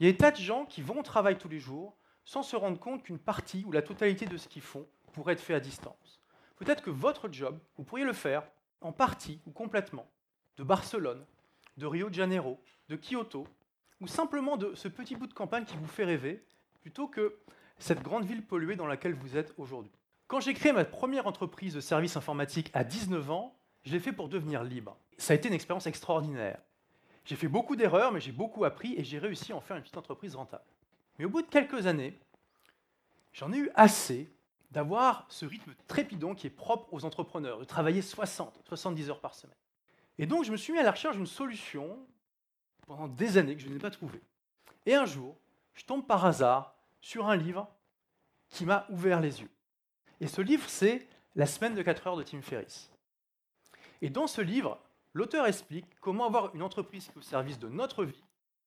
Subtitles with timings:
[0.00, 2.42] Il y a des tas de gens qui vont au travail tous les jours sans
[2.42, 5.54] se rendre compte qu'une partie ou la totalité de ce qu'ils font pourrait être fait
[5.54, 6.20] à distance.
[6.56, 8.42] Peut-être que votre job, vous pourriez le faire
[8.80, 10.08] en partie ou complètement
[10.56, 11.24] de Barcelone,
[11.76, 13.46] de Rio de Janeiro, de Kyoto,
[14.00, 16.44] ou simplement de ce petit bout de campagne qui vous fait rêver,
[16.80, 17.38] plutôt que
[17.78, 19.92] cette grande ville polluée dans laquelle vous êtes aujourd'hui.
[20.26, 24.12] Quand j'ai créé ma première entreprise de services informatiques à 19 ans, je l'ai fait
[24.12, 24.96] pour devenir libre.
[25.18, 26.60] Ça a été une expérience extraordinaire.
[27.24, 29.82] J'ai fait beaucoup d'erreurs, mais j'ai beaucoup appris et j'ai réussi à en faire une
[29.82, 30.64] petite entreprise rentable.
[31.18, 32.18] Mais au bout de quelques années,
[33.32, 34.30] j'en ai eu assez
[34.70, 39.34] d'avoir ce rythme trépidant qui est propre aux entrepreneurs, de travailler 60, 70 heures par
[39.34, 39.56] semaine.
[40.18, 41.98] Et donc, je me suis mis à la recherche d'une solution
[42.86, 44.20] pendant des années que je n'ai pas trouvée.
[44.84, 45.36] Et un jour,
[45.74, 47.68] je tombe par hasard sur un livre
[48.48, 49.50] qui m'a ouvert les yeux.
[50.20, 52.90] Et ce livre, c'est La semaine de 4 heures de Tim Ferriss.
[54.02, 54.78] Et dans ce livre,
[55.14, 58.22] l'auteur explique comment avoir une entreprise qui est au service de notre vie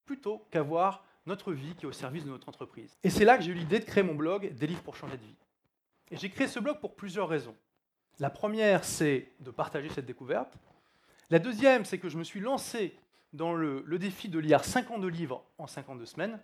[0.05, 2.97] plutôt qu'avoir notre vie qui est au service de notre entreprise.
[3.03, 5.17] Et c'est là que j'ai eu l'idée de créer mon blog Des livres pour changer
[5.17, 5.35] de vie.
[6.09, 7.55] Et j'ai créé ce blog pour plusieurs raisons.
[8.19, 10.57] La première, c'est de partager cette découverte.
[11.29, 12.97] La deuxième, c'est que je me suis lancé
[13.33, 16.39] dans le, défi de lire 52 livres en 52 semaines.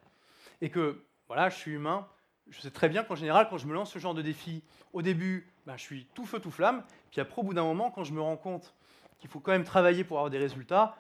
[0.62, 2.08] Et que, voilà, je suis humain.
[2.54, 4.62] Je sais très bien qu'en général, quand je me lance ce genre de défi,
[4.94, 6.84] au début, ben, je suis tout feu, tout flamme.
[7.10, 8.76] Puis après, au bout d'un moment, quand je me rends compte
[9.18, 10.96] qu'il faut quand même travailler pour avoir des résultats,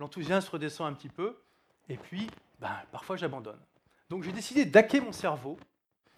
[0.00, 1.38] l'enthousiasme redescend un petit peu.
[1.88, 3.60] Et puis, ben, parfois, j'abandonne.
[4.10, 5.58] Donc j'ai décidé d'hacker mon cerveau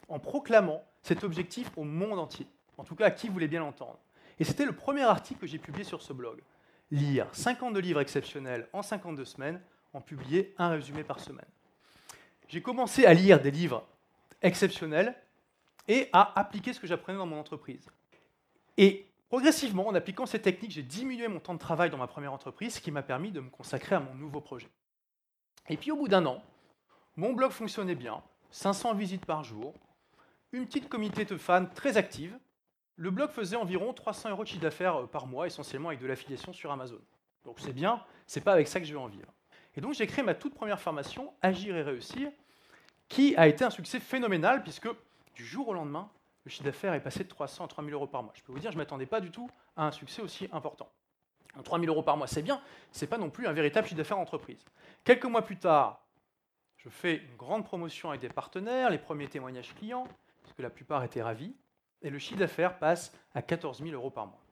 [0.08, 2.46] en proclamant cet objectif au monde entier,
[2.78, 3.98] en tout cas à qui voulait bien l'entendre.
[4.38, 6.40] Et c'était le premier article que j'ai publié sur ce blog.
[6.90, 9.60] Lire 52 livres exceptionnels en 52 semaines,
[9.92, 11.46] en publier un résumé par semaine.
[12.48, 13.86] J'ai commencé à lire des livres
[14.46, 15.14] exceptionnels
[15.88, 17.86] et à appliquer ce que j'apprenais dans mon entreprise.
[18.76, 22.32] Et progressivement, en appliquant ces techniques, j'ai diminué mon temps de travail dans ma première
[22.32, 24.68] entreprise, ce qui m'a permis de me consacrer à mon nouveau projet.
[25.68, 26.42] Et puis au bout d'un an,
[27.16, 29.74] mon blog fonctionnait bien, 500 visites par jour,
[30.52, 32.38] une petite communauté de fans très active.
[32.96, 36.06] Le blog faisait environ 300 euros de chiffre d'affaires euh, par mois, essentiellement avec de
[36.06, 37.00] l'affiliation sur Amazon.
[37.44, 39.28] Donc c'est bien, c'est pas avec ça que je vais en vivre.
[39.76, 42.30] Et donc j'ai créé ma toute première formation, Agir et réussir,
[43.08, 44.88] qui a été un succès phénoménal puisque
[45.34, 46.08] du jour au lendemain,
[46.44, 48.32] le chiffre d'affaires est passé de 300 à 3000 euros par mois.
[48.36, 50.88] Je peux vous dire, je ne m'attendais pas du tout à un succès aussi important.
[51.62, 52.60] 3000 euros par mois, c'est bien,
[52.92, 54.64] c'est pas non plus un véritable chiffre d'affaires d'entreprise.
[55.04, 56.02] Quelques mois plus tard,
[56.76, 60.06] je fais une grande promotion avec des partenaires, les premiers témoignages clients,
[60.56, 61.54] que la plupart étaient ravis,
[62.02, 64.45] et le chiffre d'affaires passe à 14 000 euros par mois.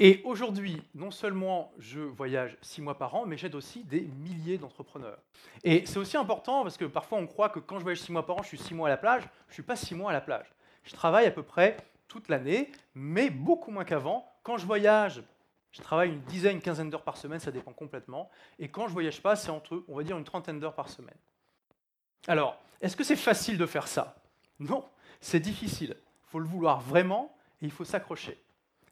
[0.00, 4.56] Et aujourd'hui, non seulement je voyage six mois par an, mais j'aide aussi des milliers
[4.56, 5.18] d'entrepreneurs.
[5.64, 8.24] Et c'est aussi important parce que parfois on croit que quand je voyage six mois
[8.24, 9.22] par an, je suis six mois à la plage.
[9.46, 10.46] Je ne suis pas six mois à la plage.
[10.84, 11.76] Je travaille à peu près
[12.06, 14.30] toute l'année, mais beaucoup moins qu'avant.
[14.44, 15.22] Quand je voyage,
[15.72, 18.30] je travaille une dizaine, une quinzaine d'heures par semaine, ça dépend complètement.
[18.58, 21.16] Et quand je voyage pas, c'est entre, on va dire, une trentaine d'heures par semaine.
[22.28, 24.16] Alors, est-ce que c'est facile de faire ça?
[24.60, 24.84] Non,
[25.20, 25.96] c'est difficile.
[25.98, 28.38] Il faut le vouloir vraiment et il faut s'accrocher.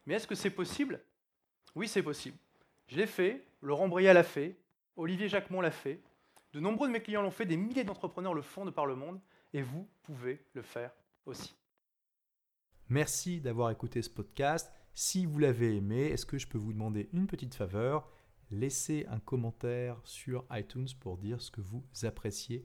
[0.06, 1.00] Mais est-ce que c'est possible?
[1.74, 2.38] Oui, c'est possible.
[2.88, 4.56] Je l'ai fait, Laurent Brial l'a fait,
[4.96, 6.00] Olivier Jacquemont l'a fait,
[6.52, 8.94] de nombreux de mes clients l'ont fait, des milliers d'entrepreneurs le font de par le
[8.94, 9.20] monde,
[9.52, 10.92] et vous pouvez le faire
[11.26, 11.54] aussi.
[12.88, 14.72] Merci d'avoir écouté ce podcast.
[14.94, 18.08] Si vous l'avez aimé, est-ce que je peux vous demander une petite faveur?
[18.50, 22.64] Laissez un commentaire sur iTunes pour dire ce que vous appréciez